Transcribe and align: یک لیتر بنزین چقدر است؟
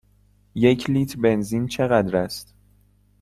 یک 0.55 0.89
لیتر 0.89 1.17
بنزین 1.21 1.67
چقدر 1.67 2.17
است؟ 2.17 2.55